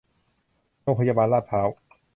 [0.81, 1.67] โรงพยาบาล ลาดพร้าว